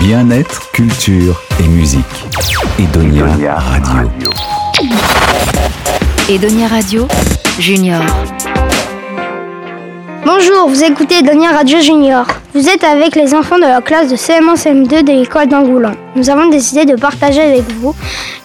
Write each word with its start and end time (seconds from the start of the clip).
Bien-être, 0.00 0.70
culture 0.72 1.42
et 1.62 1.68
musique. 1.68 2.04
Edonia, 2.78 3.26
Radio. 3.58 4.10
Edonia 6.28 6.68
Radio, 6.68 7.06
Junior. 7.58 8.00
Bonjour, 10.24 10.68
vous 10.68 10.84
écoutez 10.84 11.20
Edonia 11.20 11.50
Radio 11.50 11.80
Junior. 11.80 12.26
Vous 12.52 12.68
êtes 12.68 12.84
avec 12.84 13.16
les 13.16 13.34
enfants 13.34 13.56
de 13.56 13.62
la 13.62 13.80
classe 13.80 14.10
de 14.10 14.16
CM1 14.16 14.54
CM2 14.54 15.02
de 15.02 15.12
l'école 15.12 15.48
d'Angoulin. 15.48 15.94
Nous 16.14 16.28
avons 16.28 16.50
décidé 16.50 16.84
de 16.84 16.94
partager 16.94 17.40
avec 17.40 17.62
vous 17.72 17.94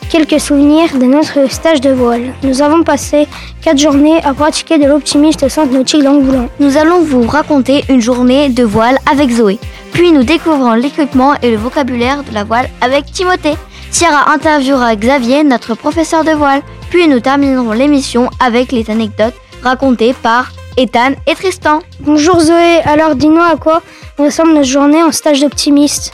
quelques 0.09 0.39
souvenirs 0.39 0.97
de 0.97 1.03
notre 1.03 1.51
stage 1.51 1.81
de 1.81 1.89
voile. 1.89 2.33
Nous 2.43 2.61
avons 2.61 2.83
passé 2.83 3.27
4 3.61 3.77
journées 3.77 4.23
à 4.23 4.33
pratiquer 4.33 4.77
de 4.77 4.85
l'optimiste 4.85 5.43
au 5.43 5.49
centre 5.49 5.73
nautique 5.73 6.03
d'Angoulin. 6.03 6.47
Nous 6.59 6.77
allons 6.77 7.01
vous 7.01 7.27
raconter 7.27 7.83
une 7.89 8.01
journée 8.01 8.47
de 8.47 8.63
voile 8.63 8.97
avec 9.11 9.29
Zoé. 9.31 9.59
Puis 9.91 10.13
nous 10.13 10.23
découvrons 10.23 10.75
l'équipement 10.75 11.33
et 11.41 11.51
le 11.51 11.57
vocabulaire 11.57 12.23
de 12.23 12.33
la 12.33 12.45
voile 12.45 12.69
avec 12.79 13.11
Timothée. 13.11 13.57
Sierra 13.91 14.31
interviewera 14.31 14.95
Xavier, 14.95 15.43
notre 15.43 15.75
professeur 15.75 16.23
de 16.23 16.31
voile. 16.31 16.61
Puis 16.89 17.09
nous 17.09 17.19
terminerons 17.19 17.73
l'émission 17.73 18.29
avec 18.39 18.71
les 18.71 18.89
anecdotes 18.89 19.35
racontées 19.61 20.13
par 20.13 20.51
Ethan 20.77 21.13
et 21.25 21.35
Tristan. 21.35 21.79
Bonjour 22.01 22.39
Zoé, 22.41 22.81
alors 22.83 23.15
dis-nous 23.15 23.41
à 23.41 23.55
quoi 23.55 23.81
ressemble 24.17 24.51
notre 24.51 24.67
journée 24.67 25.01
en 25.01 25.13
stage 25.13 25.39
d'optimiste. 25.39 26.11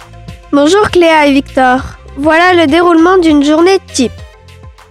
Bonjour 0.52 0.92
Cléa 0.92 1.26
et 1.26 1.34
Victor. 1.34 1.80
Voilà 2.18 2.54
le 2.54 2.68
déroulement 2.68 3.18
d'une 3.18 3.44
journée 3.44 3.80
type. 3.94 4.12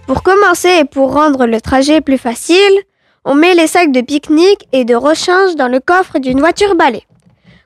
Pour 0.07 0.23
commencer 0.23 0.79
et 0.81 0.83
pour 0.83 1.13
rendre 1.13 1.45
le 1.45 1.61
trajet 1.61 2.01
plus 2.01 2.17
facile, 2.17 2.79
on 3.23 3.33
met 3.33 3.53
les 3.53 3.67
sacs 3.67 3.93
de 3.93 4.01
pique-nique 4.01 4.67
et 4.73 4.83
de 4.83 4.95
rechange 4.95 5.55
dans 5.55 5.69
le 5.69 5.79
coffre 5.79 6.19
d'une 6.19 6.41
voiture 6.41 6.75
balai, 6.75 7.03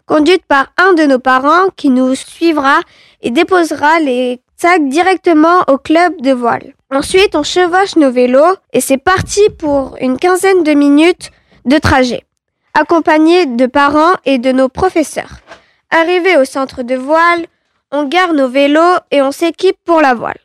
conduite 0.05 0.45
par 0.47 0.67
un 0.77 0.93
de 0.93 1.03
nos 1.03 1.19
parents 1.19 1.69
qui 1.75 1.89
nous 1.89 2.13
suivra 2.13 2.81
et 3.23 3.31
déposera 3.31 3.99
les 3.99 4.41
sacs 4.57 4.87
directement 4.89 5.63
au 5.67 5.79
club 5.79 6.21
de 6.21 6.33
voile. 6.33 6.73
Ensuite, 6.91 7.35
on 7.35 7.41
chevauche 7.41 7.95
nos 7.95 8.11
vélos 8.11 8.55
et 8.73 8.81
c'est 8.81 8.97
parti 8.97 9.41
pour 9.57 9.95
une 9.99 10.19
quinzaine 10.19 10.61
de 10.61 10.73
minutes 10.73 11.31
de 11.65 11.77
trajet, 11.77 12.23
accompagné 12.73 13.45
de 13.45 13.65
parents 13.65 14.13
et 14.25 14.37
de 14.37 14.51
nos 14.51 14.69
professeurs. 14.69 15.39
Arrivé 15.89 16.37
au 16.37 16.45
centre 16.45 16.83
de 16.83 16.95
voile, 16.95 17.45
on 17.91 18.05
gare 18.05 18.33
nos 18.33 18.47
vélos 18.47 18.97
et 19.11 19.21
on 19.21 19.31
s'équipe 19.31 19.77
pour 19.85 20.01
la 20.01 20.13
voile. 20.13 20.39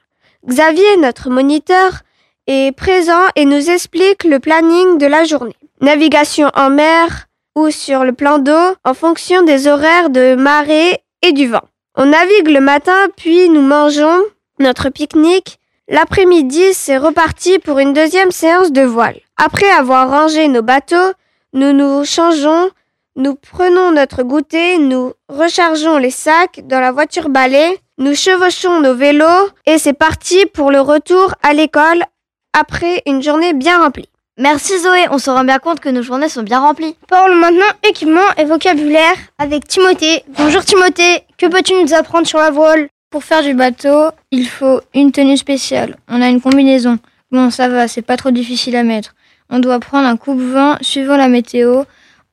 Xavier, 0.47 0.97
notre 0.99 1.31
moniteur, 1.31 2.01
est 2.47 2.75
présent 2.75 3.27
et 3.37 3.45
nous 3.45 3.71
explique 3.71 4.25
le 4.25 4.41
planning 4.41 4.99
de 4.99 5.07
la 5.07 5.25
journée. 5.25 5.57
Navigation 5.81 6.51
en 6.55 6.71
mer 6.71 7.27
ou 7.55 7.71
sur 7.71 8.05
le 8.05 8.13
plan 8.13 8.39
d'eau 8.39 8.75
en 8.85 8.95
fonction 8.95 9.43
des 9.43 9.67
horaires 9.69 10.11
de 10.11 10.35
marée 10.35 11.03
et 11.23 11.33
du 11.33 11.47
vent. 11.47 11.63
On 11.97 12.07
navigue 12.07 12.49
le 12.49 12.61
matin 12.61 13.07
puis 13.17 13.49
nous 13.49 13.63
mangeons 13.63 14.21
notre 14.59 14.89
pique-nique. 14.89 15.60
L'après-midi, 15.91 16.73
c'est 16.73 16.97
reparti 16.97 17.59
pour 17.59 17.79
une 17.79 17.93
deuxième 17.93 18.31
séance 18.31 18.73
de 18.73 18.83
voile. 18.83 19.21
Après 19.37 19.69
avoir 19.71 20.09
rangé 20.09 20.49
nos 20.49 20.63
bateaux, 20.63 21.13
nous 21.53 21.73
nous 21.73 22.05
changeons 22.05 22.71
nous 23.17 23.35
prenons 23.35 23.91
notre 23.91 24.23
goûter, 24.23 24.79
nous 24.79 25.13
rechargeons 25.29 25.99
les 25.99 26.11
sacs 26.11 26.61
dans 26.65 26.81
la 26.81 26.93
voiture 26.93 27.29
balai, 27.29 27.79
nous 27.99 28.15
chevauchons 28.15 28.81
nos 28.81 28.95
vélos 28.95 29.49
et 29.67 29.79
c'est 29.79 29.93
parti 29.93 30.47
pour 30.47 30.71
le 30.71 30.81
retour 30.81 31.35
à 31.43 31.53
l'école 31.53 32.05
après 32.59 33.03
une 33.07 33.23
journée 33.23 33.53
bien 33.53 33.83
remplie. 33.83 34.09
Merci 34.39 34.79
Zoé, 34.79 35.07
on 35.11 35.19
se 35.19 35.29
rend 35.29 35.45
bien 35.45 35.59
compte 35.59 35.81
que 35.81 35.89
nos 35.89 36.03
journées 36.03 36.29
sont 36.29 36.45
bien 36.45 36.61
remplies. 36.61 36.97
Parlons 37.09 37.35
maintenant 37.35 37.67
équipement 37.83 38.21
et 38.39 38.45
vocabulaire 38.45 39.17
avec 39.39 39.67
Timothée. 39.67 40.23
Bonjour 40.29 40.65
Timothée, 40.65 41.25
que 41.37 41.47
peux-tu 41.47 41.75
nous 41.75 41.93
apprendre 41.93 42.27
sur 42.27 42.39
la 42.39 42.51
voile? 42.51 42.89
Pour 43.11 43.25
faire 43.25 43.43
du 43.43 43.55
bateau, 43.55 44.13
il 44.31 44.47
faut 44.47 44.83
une 44.95 45.11
tenue 45.11 45.37
spéciale. 45.37 45.97
On 46.07 46.23
a 46.23 46.29
une 46.29 46.41
combinaison. 46.41 46.97
Bon, 47.33 47.51
ça 47.51 47.69
va, 47.69 47.89
c'est 47.89 48.03
pas 48.03 48.17
trop 48.17 48.31
difficile 48.31 48.77
à 48.77 48.85
mettre. 48.85 49.17
On 49.51 49.59
doit 49.59 49.81
prendre 49.81 50.07
un 50.07 50.17
coupe-vent 50.17 50.77
suivant 50.81 51.17
la 51.17 51.27
météo. 51.27 51.83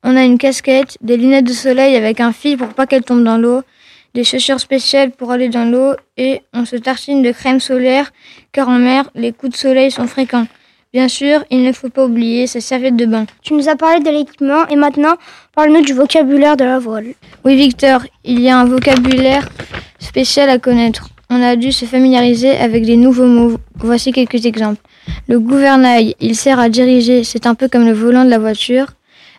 On 0.04 0.16
a 0.16 0.22
une 0.22 0.38
casquette, 0.38 0.96
des 1.00 1.16
lunettes 1.16 1.46
de 1.46 1.52
soleil 1.52 1.96
avec 1.96 2.20
un 2.20 2.32
fil 2.32 2.56
pour 2.56 2.68
pas 2.68 2.86
qu'elles 2.86 3.02
tombent 3.02 3.24
dans 3.24 3.38
l'eau, 3.38 3.62
des 4.14 4.22
chaussures 4.22 4.60
spéciales 4.60 5.10
pour 5.10 5.32
aller 5.32 5.48
dans 5.48 5.64
l'eau 5.64 5.96
et 6.16 6.42
on 6.54 6.64
se 6.64 6.76
tartine 6.76 7.24
de 7.24 7.32
crème 7.32 7.58
solaire 7.58 8.12
car 8.52 8.68
en 8.68 8.78
mer, 8.78 9.10
les 9.16 9.32
coups 9.32 9.54
de 9.54 9.58
soleil 9.58 9.90
sont 9.90 10.06
fréquents. 10.06 10.46
Bien 10.92 11.08
sûr, 11.08 11.44
il 11.50 11.64
ne 11.64 11.72
faut 11.72 11.88
pas 11.88 12.04
oublier 12.04 12.46
sa 12.46 12.60
serviette 12.60 12.94
de 12.96 13.04
bain. 13.04 13.26
Tu 13.42 13.54
nous 13.54 13.68
as 13.68 13.74
parlé 13.74 13.98
de 13.98 14.10
l'équipement 14.10 14.64
et 14.68 14.76
maintenant, 14.76 15.16
parle-nous 15.56 15.82
du 15.82 15.92
vocabulaire 15.92 16.56
de 16.56 16.64
la 16.64 16.78
voile. 16.78 17.14
Oui, 17.44 17.56
Victor, 17.56 18.02
il 18.22 18.40
y 18.40 18.48
a 18.48 18.56
un 18.56 18.64
vocabulaire 18.64 19.48
spécial 19.98 20.48
à 20.50 20.58
connaître. 20.58 21.08
On 21.30 21.42
a 21.42 21.56
dû 21.56 21.72
se 21.72 21.84
familiariser 21.84 22.56
avec 22.56 22.84
des 22.84 22.96
nouveaux 22.96 23.26
mots. 23.26 23.56
Voici 23.76 24.12
quelques 24.12 24.46
exemples. 24.46 24.80
Le 25.28 25.38
gouvernail, 25.38 26.14
il 26.20 26.36
sert 26.36 26.58
à 26.58 26.68
diriger, 26.68 27.24
c'est 27.24 27.46
un 27.46 27.54
peu 27.54 27.68
comme 27.68 27.84
le 27.86 27.92
volant 27.92 28.24
de 28.24 28.30
la 28.30 28.38
voiture. 28.38 28.86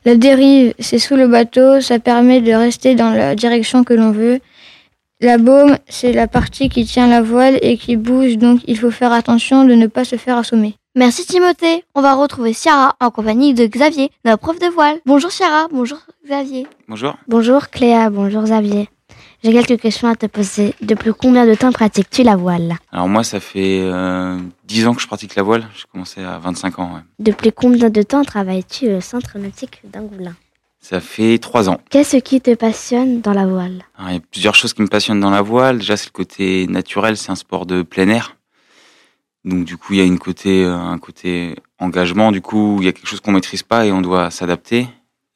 La 0.05 0.15
dérive, 0.15 0.73
c'est 0.79 0.99
sous 0.99 1.15
le 1.15 1.27
bateau, 1.27 1.81
ça 1.81 1.99
permet 1.99 2.41
de 2.41 2.53
rester 2.53 2.95
dans 2.95 3.09
la 3.09 3.35
direction 3.35 3.83
que 3.83 3.93
l'on 3.93 4.11
veut. 4.11 4.39
La 5.21 5.37
baume, 5.37 5.77
c'est 5.89 6.13
la 6.13 6.27
partie 6.27 6.69
qui 6.69 6.85
tient 6.85 7.07
la 7.07 7.21
voile 7.21 7.59
et 7.61 7.75
qui 7.75 7.97
bouge, 7.97 8.37
donc 8.37 8.61
il 8.67 8.77
faut 8.77 8.91
faire 8.91 9.11
attention 9.11 9.65
de 9.65 9.73
ne 9.73 9.87
pas 9.87 10.05
se 10.05 10.15
faire 10.15 10.37
assommer. 10.37 10.75
Merci 10.95 11.25
Timothée. 11.25 11.83
On 11.93 12.01
va 12.01 12.13
retrouver 12.15 12.53
Ciara 12.53 12.95
en 13.01 13.11
compagnie 13.11 13.53
de 13.53 13.65
Xavier, 13.65 14.11
notre 14.23 14.39
prof 14.39 14.59
de 14.59 14.67
voile. 14.67 14.97
Bonjour 15.05 15.31
Ciara, 15.31 15.67
bonjour 15.71 15.99
Xavier. 16.25 16.67
Bonjour. 16.87 17.17
Bonjour 17.27 17.69
Cléa, 17.69 18.09
bonjour 18.09 18.43
Xavier. 18.43 18.87
J'ai 19.41 19.53
quelques 19.53 19.79
questions 19.81 20.09
à 20.09 20.15
te 20.15 20.25
poser. 20.25 20.75
Depuis 20.81 21.11
combien 21.17 21.45
de 21.47 21.55
temps 21.55 21.71
pratiques-tu 21.71 22.23
la 22.23 22.35
voile? 22.35 22.75
Alors 22.91 23.07
moi, 23.07 23.23
ça 23.23 23.39
fait 23.39 23.79
euh, 23.81 24.37
10 24.65 24.87
ans 24.87 24.93
que 24.93 25.01
je 25.01 25.07
pratique 25.07 25.35
la 25.35 25.43
voile. 25.43 25.65
J'ai 25.75 25.85
commencé 25.89 26.21
à 26.21 26.37
25 26.39 26.79
ans. 26.79 26.95
Ouais. 26.95 27.01
Depuis 27.19 27.53
combien 27.53 27.89
de 27.89 28.01
temps 28.01 28.23
travailles-tu 28.23 28.91
au 28.93 28.99
centre 29.01 29.37
nautique 29.39 29.81
d'Angoulin? 29.85 30.35
Ça 30.81 30.99
fait 30.99 31.37
3 31.37 31.69
ans. 31.69 31.79
Qu'est-ce 31.89 32.17
qui 32.17 32.41
te 32.41 32.53
passionne 32.53 33.21
dans 33.21 33.33
la 33.33 33.45
voile? 33.45 33.83
Alors, 33.97 34.11
Il 34.11 34.13
y 34.15 34.17
a 34.17 34.21
plusieurs 34.29 34.55
choses 34.55 34.73
qui 34.73 34.81
me 34.81 34.87
passionnent 34.87 35.21
dans 35.21 35.29
la 35.29 35.41
voile. 35.41 35.77
Déjà, 35.79 35.95
c'est 35.95 36.07
le 36.07 36.11
côté 36.11 36.67
naturel. 36.67 37.15
C'est 37.15 37.31
un 37.31 37.35
sport 37.35 37.65
de 37.65 37.81
plein 37.81 38.09
air. 38.09 38.35
Donc 39.45 39.63
du 39.63 39.77
coup, 39.77 39.93
il 39.93 39.99
y 39.99 40.01
a 40.01 40.05
une 40.05 40.19
côté, 40.19 40.65
euh, 40.65 40.75
un 40.75 40.97
côté 40.97 41.55
engagement. 41.79 42.33
Du 42.33 42.41
coup, 42.41 42.77
il 42.79 42.85
y 42.85 42.87
a 42.89 42.91
quelque 42.91 43.07
chose 43.07 43.21
qu'on 43.21 43.31
maîtrise 43.31 43.63
pas 43.63 43.85
et 43.85 43.91
on 43.93 44.01
doit 44.01 44.31
s'adapter. 44.31 44.87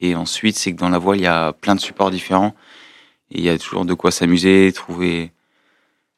Et 0.01 0.15
ensuite, 0.15 0.57
c'est 0.57 0.73
que 0.73 0.77
dans 0.77 0.89
la 0.89 0.97
voile, 0.97 1.19
il 1.19 1.23
y 1.23 1.27
a 1.27 1.53
plein 1.53 1.75
de 1.75 1.79
supports 1.79 2.11
différents. 2.11 2.53
Et 3.33 3.39
il 3.39 3.43
y 3.43 3.49
a 3.49 3.57
toujours 3.57 3.85
de 3.85 3.93
quoi 3.93 4.11
s'amuser, 4.11 4.71
trouver 4.73 5.31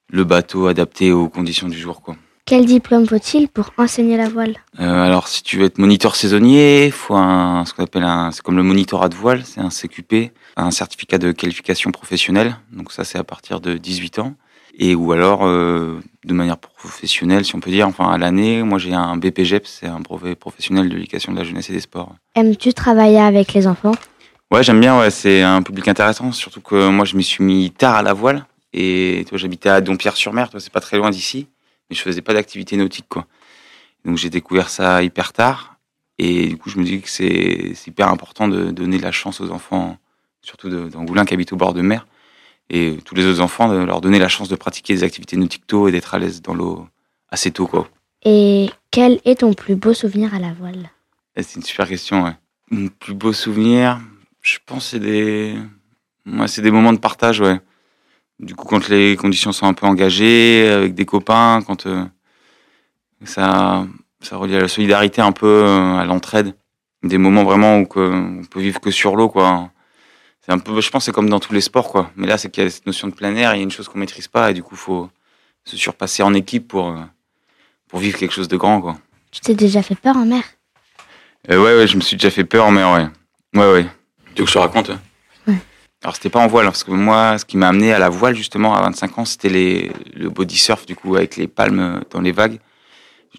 le 0.09 0.23
bateau 0.23 0.67
adapté 0.67 1.11
aux 1.11 1.29
conditions 1.29 1.67
du 1.69 1.77
jour. 1.77 2.01
Quoi. 2.01 2.15
Quel 2.45 2.65
diplôme 2.65 3.07
faut-il 3.07 3.47
pour 3.47 3.71
enseigner 3.77 4.17
la 4.17 4.29
voile? 4.29 4.57
Euh, 4.79 5.03
alors, 5.03 5.27
si 5.27 5.41
tu 5.41 5.57
veux 5.57 5.65
être 5.65 5.79
moniteur 5.79 6.15
saisonnier, 6.15 6.91
faut 6.91 7.15
un, 7.15 7.65
ce 7.65 7.73
qu'on 7.73 7.83
appelle 7.83 8.03
un, 8.03 8.31
c'est 8.31 8.43
comme 8.43 8.57
le 8.57 8.63
monitorat 8.63 9.09
de 9.09 9.15
voile, 9.15 9.43
c'est 9.43 9.61
un 9.61 9.69
CQP, 9.69 10.31
un 10.55 10.69
certificat 10.69 11.17
de 11.17 11.31
qualification 11.31 11.89
professionnelle. 11.91 12.57
Donc 12.71 12.91
ça, 12.91 13.03
c'est 13.03 13.17
à 13.17 13.23
partir 13.23 13.61
de 13.61 13.77
18 13.77 14.19
ans. 14.19 14.35
Et 14.77 14.93
ou 14.93 15.11
alors, 15.13 15.45
euh, 15.45 16.01
de 16.25 16.33
manière 16.33 16.57
professionnelle, 16.57 17.45
si 17.45 17.55
on 17.55 17.61
peut 17.61 17.71
dire, 17.71 17.87
enfin 17.87 18.11
à 18.11 18.17
l'année, 18.17 18.61
moi 18.61 18.77
j'ai 18.77 18.93
un 18.93 19.15
BPGEP, 19.15 19.65
c'est 19.65 19.87
un 19.87 20.01
brevet 20.01 20.35
professionnel 20.35 20.89
de 20.89 20.95
l'éducation 20.95 21.31
de 21.31 21.37
la 21.37 21.45
jeunesse 21.45 21.69
et 21.69 21.73
des 21.73 21.79
sports. 21.79 22.13
Aimes-tu 22.35 22.73
travailler 22.73 23.21
avec 23.21 23.53
les 23.53 23.67
enfants? 23.67 23.93
Ouais, 24.51 24.63
j'aime 24.63 24.79
bien, 24.79 24.99
ouais, 24.99 25.09
c'est 25.11 25.41
un 25.41 25.61
public 25.61 25.87
intéressant, 25.87 26.31
surtout 26.31 26.61
que 26.61 26.89
moi 26.89 27.03
je 27.05 27.15
m'y 27.17 27.23
suis 27.23 27.43
mis 27.43 27.71
tard 27.71 27.95
à 27.95 28.01
la 28.03 28.13
voile. 28.13 28.45
Et 28.73 29.25
toi, 29.29 29.37
j'habitais 29.37 29.69
à 29.69 29.81
Dompierre-sur-Mer, 29.81 30.49
toi, 30.49 30.59
c'est 30.59 30.71
pas 30.71 30.81
très 30.81 30.97
loin 30.97 31.09
d'ici, 31.09 31.47
mais 31.89 31.95
je 31.95 32.01
faisais 32.01 32.21
pas 32.21 32.33
d'activité 32.33 32.75
nautique, 32.77 33.05
quoi. 33.07 33.25
Donc 34.03 34.17
j'ai 34.17 34.29
découvert 34.29 34.69
ça 34.69 35.01
hyper 35.01 35.33
tard. 35.33 35.77
Et 36.19 36.47
du 36.47 36.57
coup, 36.57 36.69
je 36.69 36.77
me 36.77 36.83
dis 36.83 37.01
que 37.01 37.09
c'est 37.09 37.73
hyper 37.87 38.09
important 38.09 38.47
de 38.47 38.71
donner 38.71 38.97
de 38.97 39.01
la 39.03 39.11
chance 39.11 39.41
aux 39.41 39.49
enfants, 39.51 39.97
surtout 40.41 40.69
de- 40.69 40.89
d'Angoulin 40.89 41.25
qui 41.25 41.33
habitent 41.33 41.53
au 41.53 41.57
bord 41.57 41.73
de 41.73 41.81
mer, 41.81 42.05
et 42.69 42.97
tous 43.03 43.15
les 43.15 43.25
autres 43.25 43.41
enfants, 43.41 43.67
de 43.69 43.77
leur 43.77 44.01
donner 44.01 44.19
la 44.19 44.27
chance 44.27 44.47
de 44.49 44.55
pratiquer 44.55 44.93
des 44.93 45.03
activités 45.03 45.37
nautiques 45.37 45.67
tôt 45.67 45.87
et 45.87 45.91
d'être 45.91 46.13
à 46.13 46.19
l'aise 46.19 46.41
dans 46.41 46.53
l'eau 46.53 46.87
assez 47.29 47.51
tôt, 47.51 47.67
quoi. 47.67 47.89
Et 48.23 48.69
quel 48.91 49.19
est 49.25 49.39
ton 49.39 49.53
plus 49.53 49.75
beau 49.75 49.93
souvenir 49.93 50.33
à 50.33 50.39
la 50.39 50.53
voile? 50.53 50.89
Et 51.35 51.43
C'est 51.43 51.55
une 51.57 51.63
super 51.63 51.87
question, 51.87 52.23
ouais. 52.23 52.33
Mon 52.71 52.87
plus 52.87 53.13
beau 53.13 53.33
souvenir, 53.33 53.99
je 54.45 54.59
pense, 54.65 54.89
c'est 54.89 54.99
des, 54.99 55.57
ouais, 56.27 56.47
c'est 56.47 56.61
des 56.61 56.71
moments 56.71 56.93
de 56.93 56.99
partage, 56.99 57.41
ouais. 57.41 57.59
Du 58.39 58.53
coup, 58.53 58.67
quand 58.67 58.89
les 58.89 59.15
conditions 59.15 59.51
sont 59.51 59.65
un 59.65 59.73
peu 59.73 59.87
engagées, 59.87 60.69
avec 60.69 60.93
des 60.93 61.05
copains, 61.05 61.61
quand 61.65 61.87
euh, 61.87 62.05
ça, 63.23 63.87
ça 64.21 64.37
relie 64.37 64.55
à 64.55 64.59
la 64.59 64.67
solidarité 64.67 65.21
un 65.21 65.31
peu, 65.31 65.47
euh, 65.47 65.97
à 65.97 66.05
l'entraide. 66.05 66.53
Des 67.01 67.17
moments 67.17 67.43
vraiment 67.43 67.79
où 67.79 67.85
que, 67.85 67.99
on 67.99 68.43
peut 68.43 68.59
vivre 68.59 68.79
que 68.79 68.91
sur 68.91 69.15
l'eau, 69.15 69.29
quoi. 69.29 69.71
C'est 70.41 70.51
un 70.51 70.59
peu, 70.59 70.79
je 70.79 70.91
pense, 70.91 71.03
que 71.03 71.05
c'est 71.05 71.11
comme 71.11 71.29
dans 71.29 71.39
tous 71.39 71.53
les 71.53 71.61
sports, 71.61 71.89
quoi. 71.89 72.11
Mais 72.15 72.27
là, 72.27 72.37
c'est 72.37 72.51
qu'il 72.51 72.63
y 72.63 72.67
a 72.67 72.69
cette 72.69 72.85
notion 72.85 73.07
de 73.07 73.13
plein 73.13 73.35
air, 73.35 73.55
il 73.55 73.57
y 73.57 73.61
a 73.61 73.63
une 73.63 73.71
chose 73.71 73.87
qu'on 73.87 73.97
maîtrise 73.97 74.27
pas, 74.27 74.51
et 74.51 74.53
du 74.53 74.61
coup, 74.61 74.75
faut 74.75 75.09
se 75.63 75.75
surpasser 75.75 76.21
en 76.21 76.35
équipe 76.35 76.67
pour, 76.67 76.89
euh, 76.89 77.01
pour 77.87 77.99
vivre 77.99 78.19
quelque 78.19 78.33
chose 78.33 78.47
de 78.47 78.57
grand, 78.57 78.79
quoi. 78.79 78.97
Tu 79.31 79.41
t'es 79.41 79.55
déjà 79.55 79.81
fait 79.81 79.95
peur 79.95 80.17
en 80.17 80.25
mer? 80.25 80.43
Euh, 81.49 81.57
ouais, 81.57 81.75
ouais, 81.77 81.87
je 81.87 81.95
me 81.95 82.01
suis 82.01 82.15
déjà 82.15 82.29
fait 82.29 82.45
peur, 82.45 82.71
mais 82.71 82.83
ouais. 82.83 83.07
Ouais, 83.55 83.71
ouais. 83.71 83.87
Tu 84.35 84.41
veux 84.41 84.45
que 84.45 84.49
je 84.49 84.53
te 84.53 84.59
raconte 84.59 84.89
hein 84.89 85.01
Ouais. 85.47 85.57
Alors 86.03 86.15
c'était 86.15 86.29
pas 86.29 86.39
en 86.39 86.47
voile, 86.47 86.65
hein, 86.65 86.71
parce 86.71 86.83
que 86.83 86.91
moi, 86.91 87.37
ce 87.37 87.45
qui 87.45 87.57
m'a 87.57 87.69
amené 87.69 87.93
à 87.93 87.99
la 87.99 88.09
voile 88.09 88.35
justement 88.35 88.75
à 88.75 88.81
25 88.81 89.17
ans, 89.17 89.25
c'était 89.25 89.49
les, 89.49 89.91
le 90.13 90.29
body 90.29 90.57
surf 90.57 90.85
du 90.85 90.95
coup 90.95 91.15
avec 91.15 91.37
les 91.37 91.47
palmes 91.47 92.01
dans 92.11 92.21
les 92.21 92.31
vagues, 92.31 92.59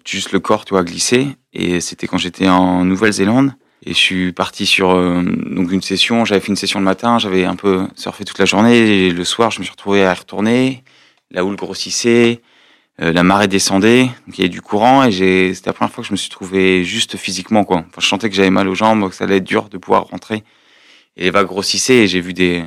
juste 0.05 0.31
le 0.31 0.39
corps, 0.39 0.65
tu 0.65 0.73
vois, 0.73 0.83
glissé. 0.83 1.27
Et 1.53 1.79
c'était 1.81 2.07
quand 2.07 2.17
j'étais 2.17 2.47
en 2.47 2.83
Nouvelle-Zélande. 2.85 3.53
Et 3.85 3.91
je 3.91 3.97
suis 3.97 4.33
parti 4.33 4.65
sur 4.65 4.91
euh, 4.91 5.23
donc 5.23 5.71
une 5.71 5.81
session. 5.81 6.25
J'avais 6.25 6.41
fait 6.41 6.47
une 6.47 6.55
session 6.55 6.79
le 6.79 6.85
matin, 6.85 7.19
j'avais 7.19 7.45
un 7.45 7.55
peu 7.55 7.87
surfé 7.95 8.25
toute 8.25 8.39
la 8.39 8.45
journée. 8.45 9.07
Et 9.07 9.11
le 9.11 9.23
soir, 9.23 9.51
je 9.51 9.59
me 9.59 9.63
suis 9.63 9.71
retrouvé 9.71 10.05
à 10.05 10.11
y 10.11 10.15
retourner. 10.15 10.83
La 11.29 11.45
houle 11.45 11.55
grossissait, 11.55 12.41
euh, 13.01 13.11
la 13.11 13.21
marée 13.23 13.47
descendait, 13.47 14.05
donc 14.05 14.37
il 14.37 14.39
y 14.39 14.41
avait 14.41 14.49
du 14.49 14.61
courant. 14.61 15.03
Et 15.03 15.11
j'ai, 15.11 15.53
c'était 15.53 15.69
la 15.69 15.73
première 15.73 15.93
fois 15.93 16.01
que 16.01 16.07
je 16.07 16.13
me 16.13 16.17
suis 16.17 16.29
trouvé 16.29 16.83
juste 16.83 17.17
physiquement 17.17 17.63
quoi. 17.63 17.77
Enfin, 17.77 17.99
je 17.99 18.07
sentais 18.07 18.29
que 18.29 18.35
j'avais 18.35 18.49
mal 18.49 18.67
aux 18.67 18.75
jambes, 18.75 19.09
que 19.09 19.15
ça 19.15 19.25
allait 19.25 19.37
être 19.37 19.43
dur 19.43 19.69
de 19.69 19.77
pouvoir 19.77 20.05
rentrer. 20.05 20.43
Et 21.17 21.23
les 21.23 21.31
vagues 21.31 21.47
grossissaient 21.47 22.03
et 22.03 22.07
j'ai 22.07 22.21
vu 22.21 22.33
des 22.33 22.63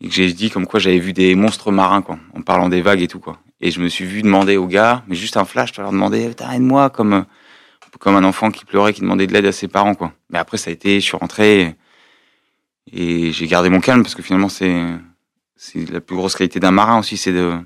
j'ai 0.00 0.32
dit 0.32 0.50
comme 0.50 0.66
quoi 0.66 0.80
j'avais 0.80 0.98
vu 0.98 1.12
des 1.12 1.34
monstres 1.34 1.72
marins 1.72 2.02
quoi, 2.02 2.18
en 2.34 2.42
parlant 2.42 2.68
des 2.68 2.82
vagues 2.82 3.00
et 3.00 3.08
tout 3.08 3.20
quoi. 3.20 3.38
Et 3.60 3.70
je 3.70 3.80
me 3.80 3.88
suis 3.88 4.04
vu 4.04 4.22
demander 4.22 4.56
aux 4.56 4.66
gars, 4.66 5.02
mais 5.08 5.16
juste 5.16 5.36
un 5.36 5.44
flash, 5.44 5.72
je 5.74 5.80
leur 5.80 5.92
demander, 5.92 6.30
aide-moi 6.52 6.90
comme 6.90 7.24
comme 7.98 8.16
un 8.16 8.24
enfant 8.24 8.50
qui 8.50 8.64
pleurait, 8.64 8.92
qui 8.92 9.00
demandait 9.00 9.26
de 9.26 9.32
l'aide 9.32 9.46
à 9.46 9.52
ses 9.52 9.68
parents, 9.68 9.94
quoi. 9.94 10.12
Mais 10.30 10.38
après, 10.38 10.56
ça 10.56 10.70
a 10.70 10.72
été, 10.72 11.00
je 11.00 11.04
suis 11.04 11.16
rentré 11.16 11.76
et, 12.92 13.32
j'ai 13.32 13.46
gardé 13.46 13.70
mon 13.70 13.80
calme 13.80 14.02
parce 14.02 14.14
que 14.14 14.22
finalement, 14.22 14.48
c'est, 14.48 14.84
c'est 15.56 15.90
la 15.90 16.00
plus 16.00 16.16
grosse 16.16 16.36
qualité 16.36 16.60
d'un 16.60 16.70
marin 16.70 16.98
aussi, 16.98 17.16
c'est 17.16 17.32
de, 17.32 17.58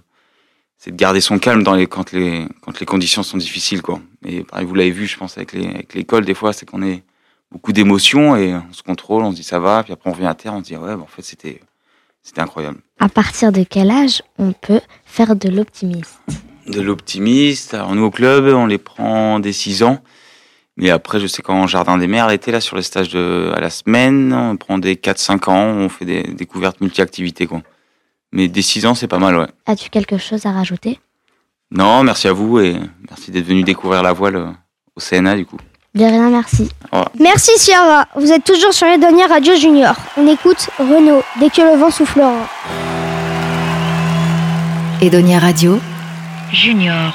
c'est 0.76 0.92
de 0.92 0.96
garder 0.96 1.20
son 1.20 1.38
calme 1.38 1.62
dans 1.62 1.74
les, 1.74 1.86
quand 1.86 2.12
les, 2.12 2.46
quand 2.60 2.78
les 2.80 2.86
conditions 2.86 3.22
sont 3.22 3.36
difficiles, 3.36 3.82
quoi. 3.82 4.00
Et 4.24 4.44
pareil, 4.44 4.66
vous 4.66 4.74
l'avez 4.74 4.90
vu, 4.90 5.06
je 5.06 5.16
pense, 5.16 5.36
avec 5.36 5.52
les, 5.52 5.66
avec 5.66 5.94
l'école, 5.94 6.24
des 6.24 6.34
fois, 6.34 6.52
c'est 6.52 6.66
qu'on 6.66 6.82
est 6.82 7.02
beaucoup 7.50 7.72
d'émotions 7.72 8.36
et 8.36 8.54
on 8.54 8.72
se 8.72 8.82
contrôle, 8.82 9.24
on 9.24 9.30
se 9.30 9.36
dit 9.36 9.42
ça 9.42 9.58
va, 9.58 9.82
puis 9.82 9.92
après 9.92 10.10
on 10.10 10.12
revient 10.12 10.26
à 10.26 10.34
terre, 10.34 10.54
on 10.54 10.58
se 10.58 10.64
dit 10.64 10.76
ouais, 10.76 10.92
en 10.92 11.06
fait, 11.06 11.22
c'était, 11.22 11.60
c'était 12.22 12.40
incroyable. 12.40 12.78
À 12.98 13.08
partir 13.08 13.52
de 13.52 13.64
quel 13.64 13.90
âge 13.90 14.22
on 14.38 14.52
peut 14.52 14.80
faire 15.04 15.36
de 15.36 15.48
l'optimiste? 15.48 16.20
De 16.66 16.80
l'optimiste. 16.80 17.74
Alors 17.74 17.94
nous 17.94 18.04
au 18.04 18.10
club, 18.10 18.44
on 18.54 18.66
les 18.66 18.78
prend 18.78 19.40
des 19.40 19.52
6 19.52 19.82
ans. 19.82 20.02
Mais 20.78 20.90
après, 20.90 21.18
je 21.18 21.26
sais 21.26 21.42
qu'en 21.42 21.66
Jardin 21.66 21.98
des 21.98 22.06
Mers, 22.06 22.28
l'été, 22.28 22.52
là, 22.52 22.60
sur 22.60 22.76
les 22.76 22.82
stages 22.82 23.08
de, 23.08 23.50
à 23.52 23.58
la 23.58 23.68
semaine, 23.68 24.32
on 24.32 24.56
prend 24.56 24.78
des 24.78 24.94
4-5 24.94 25.50
ans, 25.50 25.66
on 25.76 25.88
fait 25.88 26.04
des 26.04 26.22
découvertes 26.22 26.80
multi-activités, 26.80 27.48
quoi. 27.48 27.62
Mais 28.30 28.46
des 28.46 28.62
6 28.62 28.86
ans, 28.86 28.94
c'est 28.94 29.08
pas 29.08 29.18
mal, 29.18 29.36
ouais. 29.36 29.48
As-tu 29.66 29.90
quelque 29.90 30.18
chose 30.18 30.46
à 30.46 30.52
rajouter? 30.52 31.00
Non, 31.72 32.04
merci 32.04 32.28
à 32.28 32.32
vous 32.32 32.60
et 32.60 32.76
merci 33.08 33.32
d'être 33.32 33.46
venu 33.46 33.64
découvrir 33.64 34.04
la 34.04 34.12
voile 34.12 34.36
euh, 34.36 34.50
au 34.94 35.00
CNA, 35.00 35.34
du 35.34 35.46
coup. 35.46 35.58
De 35.98 36.04
rien, 36.04 36.30
merci. 36.30 36.70
Merci, 37.18 37.50
Ciara. 37.58 38.06
Vous 38.14 38.30
êtes 38.30 38.44
toujours 38.44 38.72
sur 38.72 38.86
Edonia 38.86 39.26
Radio 39.26 39.56
Junior. 39.56 39.96
On 40.16 40.28
écoute 40.28 40.70
Renault, 40.78 41.24
dès 41.40 41.50
que 41.50 41.60
le 41.60 41.76
vent 41.76 41.90
soufflera. 41.90 42.46
Edonia 45.02 45.40
Radio 45.40 45.80
Junior. 46.52 47.12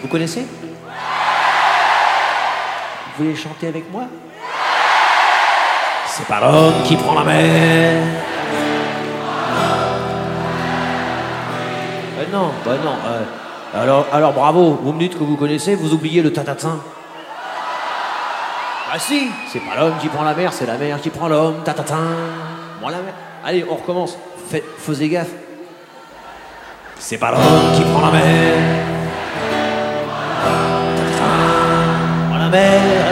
Vous 0.00 0.08
connaissez? 0.08 0.46
Vous 3.18 3.24
voulez 3.24 3.36
chanter 3.36 3.66
avec 3.66 3.92
moi? 3.92 4.04
C'est 6.08 6.26
pas 6.26 6.40
l'homme 6.40 6.84
qui 6.86 6.96
prend 6.96 7.12
la 7.12 7.24
mer. 7.24 8.02
Non, 12.36 12.50
bah 12.64 12.72
non. 12.84 12.96
euh, 13.06 13.22
alors, 13.82 14.06
alors 14.12 14.32
bravo, 14.32 14.78
vous 14.82 14.92
me 14.92 14.98
dites 14.98 15.18
que 15.18 15.24
vous 15.24 15.36
connaissez, 15.36 15.74
vous 15.74 15.92
oubliez 15.92 16.22
le 16.22 16.32
tatatin. 16.32 16.78
Ah 18.92 18.98
si, 18.98 19.28
c'est 19.48 19.60
pas 19.60 19.74
l'homme 19.78 19.94
qui 20.00 20.08
prend 20.08 20.22
la 20.22 20.34
mer, 20.34 20.52
c'est 20.52 20.66
la 20.66 20.76
mer 20.76 21.00
qui 21.00 21.10
prend 21.10 21.28
l'homme, 21.28 21.62
tatatin. 21.64 21.96
Moi 22.80 22.90
la 22.90 22.98
mer. 22.98 23.14
Allez, 23.44 23.64
on 23.68 23.74
recommence. 23.74 24.16
Faites, 24.48 24.64
faisez 24.78 25.08
gaffe. 25.08 25.30
C'est 26.98 27.18
pas 27.18 27.30
l'homme 27.30 27.72
qui 27.74 27.82
prend 27.82 28.00
la 28.06 28.12
mer. 28.12 28.54
Moi 32.28 32.38
la 32.38 32.48
mer, 32.48 33.04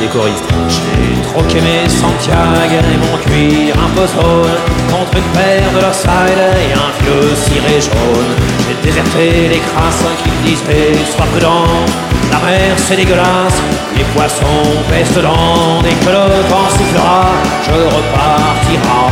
J'ai 0.00 1.22
troqué 1.22 1.60
mes 1.60 1.88
Santiago 1.88 2.78
et 2.78 2.98
mon 2.98 3.16
cuir 3.18 3.74
un 3.74 3.96
jaune 4.06 4.56
contre 4.88 5.16
une 5.16 5.30
paire 5.34 5.72
de 5.74 5.80
Lorside 5.80 6.38
et 6.54 6.72
un 6.72 6.92
vieux 7.02 7.34
ciré 7.34 7.80
jaune. 7.80 8.32
J'ai 8.60 8.90
déserté 8.90 9.48
les 9.48 9.58
crasses 9.58 10.04
qui 10.22 10.30
me 10.30 10.46
disaient 10.46 11.04
sois 11.04 11.26
prudent. 11.32 11.66
La 12.30 12.38
mer 12.38 12.74
c'est 12.76 12.94
dégueulasse, 12.94 13.60
les 13.96 14.04
poissons 14.14 14.70
pèsent 14.88 15.16
dedans. 15.16 15.82
Dès 15.82 15.90
que 15.90 16.10
le 16.10 16.48
vent 16.48 16.68
soufflera, 16.70 17.32
je 17.64 17.72
repartira. 17.72 19.10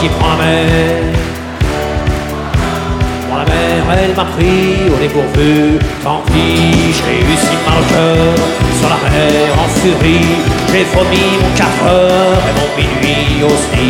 Qui 0.00 0.08
prend 0.08 0.28
la 0.28 0.44
mer. 0.44 1.17
Elle 4.00 4.14
m'a 4.14 4.24
pris 4.24 4.88
au 4.92 4.96
dépourvu. 5.00 5.78
Tant 6.04 6.22
pis, 6.26 6.92
j'ai 6.96 7.18
eu 7.20 7.36
si 7.36 7.56
mal 7.66 7.82
cœur. 7.90 8.34
Sur 8.78 8.88
la 8.88 9.00
mer 9.10 9.50
en 9.58 9.68
furie, 9.80 10.38
j'ai 10.70 10.84
vomi 10.94 11.24
mon 11.40 11.50
4 11.56 11.66
heures 11.86 12.42
et 12.48 12.54
mon 12.58 12.68
minuit 12.78 13.42
aussi. 13.44 13.88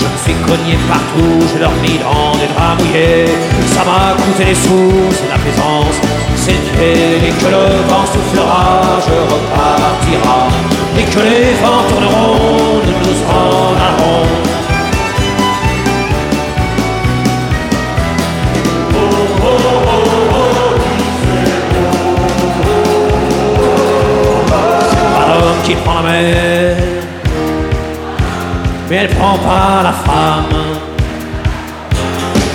Je 0.00 0.06
me 0.06 0.18
suis 0.24 0.38
cogné 0.46 0.78
partout, 0.88 1.38
j'ai 1.52 1.60
dormi 1.60 1.98
dans 1.98 2.32
des 2.38 2.48
draps 2.54 2.78
mouillés. 2.78 3.26
Ça 3.74 3.82
m'a 3.88 4.14
coûté 4.22 4.44
des 4.44 4.54
sous, 4.54 5.10
c'est 5.10 5.28
la 5.28 5.38
présence. 5.44 5.98
C'est 6.36 6.60
Dieu, 6.66 7.18
et 7.26 7.32
que 7.40 7.48
le 7.50 7.66
vent 7.88 8.06
soufflera, 8.06 9.00
je 9.06 9.16
repartira. 9.32 10.40
Et 10.98 11.04
que 11.12 11.20
les 11.30 11.52
vents 11.62 11.84
tourneront, 11.88 12.80
nous 12.86 12.98
nous 13.04 13.20
en 13.28 13.74
allons. 13.86 14.47
Mais 29.18 29.24
elle 29.24 29.38
prend 29.38 29.38
pas 29.38 29.82
la 29.82 29.92
femme. 29.92 30.44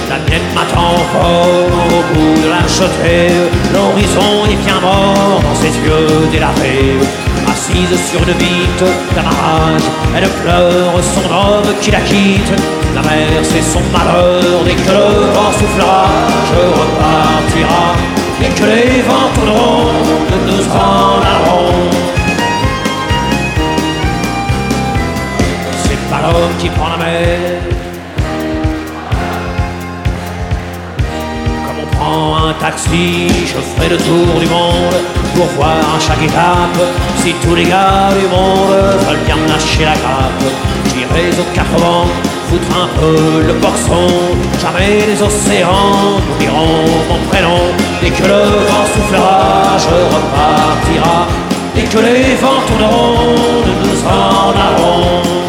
La 0.09 0.17
mienne 0.19 0.49
m'attend 0.53 0.97
fort 1.11 1.67
au 1.87 2.03
bout 2.13 2.41
de 2.43 2.49
la 2.49 2.67
jetée, 2.67 3.33
l'horizon 3.73 4.45
est 4.51 4.65
bien 4.65 4.79
mort 4.79 5.41
dans 5.41 5.55
ses 5.55 5.73
yeux 5.85 6.29
délavés. 6.31 6.99
Assise 7.47 8.09
sur 8.09 8.21
une 8.21 8.33
vitre 8.37 8.85
d'amarrage, 9.15 9.83
elle 10.15 10.29
pleure 10.29 10.93
son 11.01 11.33
homme 11.33 11.73
qui 11.81 11.91
la 11.91 12.01
quitte. 12.01 12.53
La 12.95 13.01
mer 13.01 13.41
c'est 13.43 13.61
son 13.61 13.81
malheur, 13.91 14.63
dès 14.65 14.75
que 14.75 14.91
le 14.91 15.31
vent 15.33 15.51
soufflera, 15.51 16.05
je 16.49 16.61
repartira. 16.79 17.95
Dès 18.39 18.49
que 18.49 18.65
les 18.65 19.01
vents 19.01 19.29
tourneront, 19.35 19.91
nous 20.47 20.65
en 20.73 21.21
allons. 21.21 21.62
Qui 26.57 26.69
prend 26.69 26.87
la 26.87 26.97
mer. 26.97 27.37
Comme 31.65 31.79
on 31.83 31.95
prend 31.97 32.47
un 32.47 32.53
taxi, 32.53 33.27
je 33.45 33.59
ferai 33.59 33.89
le 33.89 33.97
tour 33.97 34.39
du 34.39 34.47
monde 34.47 34.95
pour 35.35 35.47
voir 35.57 35.83
à 35.97 35.99
chaque 35.99 36.23
étape 36.23 36.79
si 37.17 37.33
tous 37.43 37.55
les 37.55 37.65
gars 37.65 38.09
du 38.17 38.25
monde 38.29 38.71
veulent 39.05 39.25
bien 39.25 39.35
me 39.35 39.49
lâcher 39.49 39.83
la 39.83 39.95
grappe. 39.95 40.43
J'irai 40.87 41.29
aux 41.41 41.53
quatre 41.53 41.77
vents, 41.77 42.07
foutre 42.49 42.71
un 42.83 42.87
peu 42.97 43.43
le 43.45 43.53
boxon. 43.55 44.07
Jamais 44.61 45.05
les 45.05 45.21
océans 45.21 46.21
n'oublieront 46.25 46.85
mon 47.09 47.19
prénom. 47.29 47.59
Dès 48.01 48.11
que 48.11 48.23
le 48.23 48.43
vent 48.69 48.85
soufflera, 48.93 49.77
je 49.77 49.93
repartira. 50.15 51.27
Dès 51.75 51.83
que 51.83 51.97
les 51.97 52.35
vents 52.35 52.63
tourneront, 52.65 53.35
nous 53.65 53.77
nous 53.83 53.99
en 54.07 54.51
allons. 54.51 55.42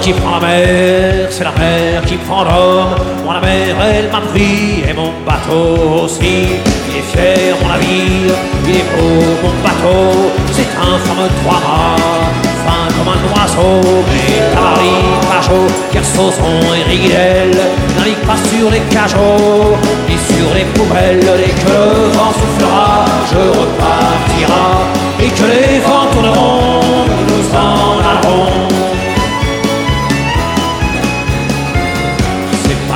Qui 0.00 0.12
prend 0.12 0.40
mer, 0.40 1.26
c'est 1.30 1.44
la 1.44 1.52
mer 1.52 2.02
qui 2.06 2.16
prend 2.16 2.44
l'homme. 2.44 2.94
Moi 3.24 3.34
la 3.34 3.40
mer, 3.40 3.76
elle 3.92 4.10
m'a 4.10 4.20
pris 4.20 4.82
et 4.88 4.92
mon 4.94 5.10
bateau 5.26 6.04
aussi. 6.04 6.60
Il 6.88 6.96
est 6.96 7.08
fier 7.12 7.54
mon 7.60 7.68
navire, 7.68 8.34
il 8.64 8.76
est 8.76 8.88
beau 8.94 9.20
mon 9.42 9.52
bateau. 9.62 10.30
C'est 10.52 10.70
un 10.80 10.96
fameux 11.06 11.30
trois 11.42 11.60
mâts, 11.60 12.30
fin 12.64 12.86
comme 12.96 13.12
un 13.14 13.20
oiseau. 13.32 13.80
Mais 14.08 14.54
Tamari, 14.54 14.96
Pajot, 15.28 15.68
Kersozon 15.92 16.60
et 16.78 16.90
Riguel 16.90 17.50
n'indiquent 17.96 18.26
pas 18.26 18.40
sur 18.50 18.70
les 18.70 18.84
cajots, 18.94 19.76
ni 20.08 20.16
sur 20.16 20.48
les 20.54 20.64
poubelles. 20.74 21.20
Dès 21.20 21.52
que 21.60 21.68
le 21.68 22.08
vent 22.16 22.32
soufflera, 22.38 23.04
je 23.30 23.42
repartira. 23.58 24.66
Et 25.22 25.28
que 25.28 25.44
les 25.44 25.78
vents 25.80 26.08
tourneront, 26.12 27.04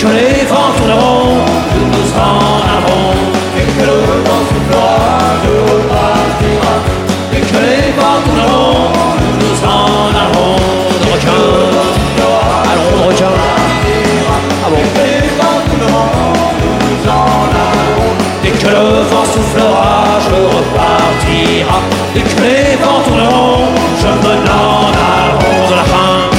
Que 0.00 0.06
les 0.06 0.46
vents 0.46 0.72
tourneront, 0.78 1.44
nous 1.74 1.86
nous 1.92 2.10
en 2.16 2.60
allons. 2.74 3.12
Dès 3.54 3.68
que 3.70 3.84
le 3.84 3.98
vent 4.24 4.44
soufflera, 4.48 5.04
je 5.44 5.52
repartira. 5.70 6.72
Dès 7.30 7.40
que 7.40 7.58
les 7.66 7.92
vents 7.98 8.20
tourneront, 8.24 8.88
nous 9.20 9.34
nous 9.42 9.58
en 9.62 10.08
allons. 10.22 10.56
De 11.00 11.06
requin, 11.12 11.42
allons 12.72 12.96
de 12.96 13.08
requin. 13.08 13.34
Ah 14.64 14.70
bon 14.70 14.76
Dès 18.42 18.50
que 18.52 18.68
le 18.68 19.02
vent 19.02 19.26
soufflera, 19.34 20.18
je 20.24 20.34
repartira. 20.56 21.78
Dès 22.14 22.22
que 22.22 22.40
les 22.40 22.76
vents 22.76 23.02
tourneront, 23.04 23.68
je 24.00 24.06
me 24.06 24.34
n'en 24.46 24.92
allons 25.12 25.68
de 25.68 25.74
la 25.76 25.84
fin. 25.84 26.30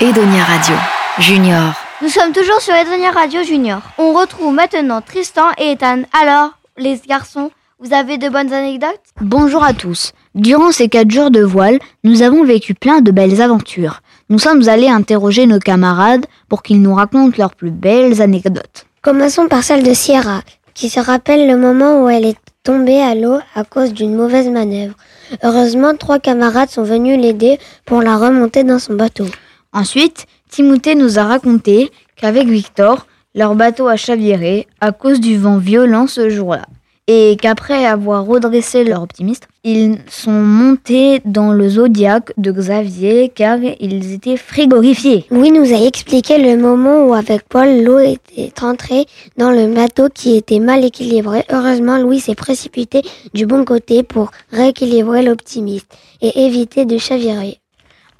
Edonia 0.00 0.44
Radio 0.44 0.76
Junior. 1.18 1.89
Nous 2.02 2.08
sommes 2.08 2.32
toujours 2.32 2.62
sur 2.62 2.74
Edonia 2.74 3.10
Radio 3.10 3.42
Junior. 3.42 3.82
On 3.98 4.14
retrouve 4.14 4.54
maintenant 4.54 5.02
Tristan 5.02 5.50
et 5.58 5.72
Ethan. 5.72 6.04
Alors, 6.18 6.52
les 6.78 6.98
garçons, 7.06 7.50
vous 7.78 7.92
avez 7.92 8.16
de 8.16 8.30
bonnes 8.30 8.54
anecdotes? 8.54 9.02
Bonjour 9.20 9.62
à 9.62 9.74
tous. 9.74 10.12
Durant 10.34 10.72
ces 10.72 10.88
quatre 10.88 11.10
jours 11.10 11.30
de 11.30 11.42
voile, 11.42 11.78
nous 12.02 12.22
avons 12.22 12.42
vécu 12.42 12.72
plein 12.72 13.02
de 13.02 13.10
belles 13.10 13.42
aventures. 13.42 14.00
Nous 14.30 14.38
sommes 14.38 14.66
allés 14.66 14.88
interroger 14.88 15.44
nos 15.44 15.58
camarades 15.58 16.24
pour 16.48 16.62
qu'ils 16.62 16.80
nous 16.80 16.94
racontent 16.94 17.36
leurs 17.36 17.54
plus 17.54 17.70
belles 17.70 18.22
anecdotes. 18.22 18.86
Commençons 19.02 19.48
par 19.48 19.62
celle 19.62 19.82
de 19.82 19.92
Sierra, 19.92 20.40
qui 20.72 20.88
se 20.88 21.00
rappelle 21.00 21.46
le 21.46 21.58
moment 21.58 22.02
où 22.02 22.08
elle 22.08 22.24
est 22.24 22.38
tombée 22.62 23.02
à 23.02 23.14
l'eau 23.14 23.40
à 23.54 23.64
cause 23.64 23.92
d'une 23.92 24.14
mauvaise 24.14 24.48
manœuvre. 24.48 24.94
Heureusement, 25.42 25.94
trois 25.94 26.18
camarades 26.18 26.70
sont 26.70 26.82
venus 26.82 27.20
l'aider 27.20 27.58
pour 27.84 28.00
la 28.00 28.16
remonter 28.16 28.64
dans 28.64 28.78
son 28.78 28.94
bateau. 28.94 29.26
Ensuite, 29.74 30.26
Timothée 30.50 30.96
nous 30.96 31.18
a 31.18 31.24
raconté 31.24 31.90
qu'avec 32.16 32.48
Victor, 32.48 33.06
leur 33.34 33.54
bateau 33.54 33.86
a 33.86 33.96
chaviré 33.96 34.66
à 34.80 34.90
cause 34.90 35.20
du 35.20 35.38
vent 35.38 35.58
violent 35.58 36.08
ce 36.08 36.28
jour-là. 36.28 36.66
Et 37.06 37.36
qu'après 37.40 37.86
avoir 37.86 38.24
redressé 38.24 38.84
leur 38.84 39.02
optimiste, 39.02 39.48
ils 39.64 39.98
sont 40.08 40.30
montés 40.30 41.20
dans 41.24 41.52
le 41.52 41.68
zodiaque 41.68 42.32
de 42.36 42.52
Xavier 42.52 43.32
car 43.34 43.58
ils 43.80 44.12
étaient 44.12 44.36
frigorifiés. 44.36 45.24
Louis 45.30 45.50
nous 45.50 45.72
a 45.72 45.86
expliqué 45.86 46.38
le 46.38 46.60
moment 46.60 47.06
où 47.06 47.14
avec 47.14 47.48
Paul, 47.48 47.82
l'eau 47.82 47.98
était 47.98 48.52
entrée 48.62 49.06
dans 49.36 49.50
le 49.50 49.72
bateau 49.74 50.08
qui 50.12 50.36
était 50.36 50.60
mal 50.60 50.84
équilibré. 50.84 51.44
Heureusement, 51.50 51.98
Louis 51.98 52.20
s'est 52.20 52.36
précipité 52.36 53.02
du 53.34 53.46
bon 53.46 53.64
côté 53.64 54.02
pour 54.02 54.30
rééquilibrer 54.52 55.22
l'optimiste 55.22 55.92
et 56.20 56.44
éviter 56.46 56.84
de 56.84 56.98
chavirer. 56.98 57.58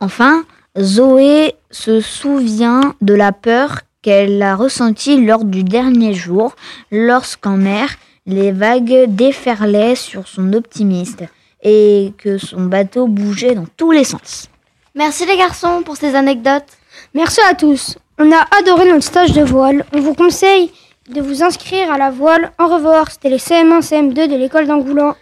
Enfin, 0.01 0.45
Zoé 0.79 1.55
se 1.71 2.01
souvient 2.01 2.95
de 3.01 3.15
la 3.15 3.33
peur 3.33 3.81
qu'elle 4.03 4.43
a 4.43 4.55
ressentie 4.55 5.25
lors 5.25 5.45
du 5.45 5.65
dernier 5.65 6.15
jour, 6.15 6.55
lorsqu'en 6.91 7.57
mer, 7.57 7.89
les 8.27 8.53
vagues 8.53 9.07
déferlaient 9.09 9.97
sur 9.97 10.29
son 10.29 10.53
optimiste 10.53 11.25
et 11.63 12.13
que 12.19 12.39
son 12.39 12.63
bateau 12.63 13.07
bougeait 13.09 13.55
dans 13.55 13.67
tous 13.77 13.91
les 13.91 14.05
sens. 14.05 14.49
Merci 14.95 15.27
les 15.27 15.37
garçons 15.37 15.83
pour 15.85 15.97
ces 15.97 16.15
anecdotes. 16.15 16.65
Merci 17.15 17.41
à 17.49 17.55
tous. 17.55 17.99
On 18.19 18.31
a 18.33 18.47
adoré 18.61 18.89
notre 18.89 19.05
stage 19.05 19.33
de 19.33 19.43
voile. 19.43 19.85
On 19.93 20.01
vous 20.01 20.15
conseille 20.15 20.71
de 21.09 21.21
vous 21.21 21.43
inscrire 21.43 21.91
à 21.91 21.99
la 21.99 22.11
voile. 22.11 22.53
Au 22.59 22.67
revoir. 22.67 23.11
C'était 23.11 23.31
les 23.31 23.39
CM1, 23.39 23.81
CM2 23.81 24.29
de 24.29 24.37
l'école 24.37 24.67
d'Angoulans. 24.67 25.17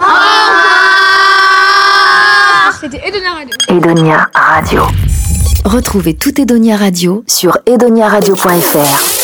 C'était 2.81 3.01
Edonia 3.09 3.33
Radio. 3.33 3.57
Edonia 3.69 4.31
Radio. 4.35 4.83
Retrouvez 5.69 6.15
toute 6.15 6.39
Edonia 6.39 6.79
Radio 6.79 7.25
sur 7.27 7.59
edoniaradio.fr. 7.67 9.18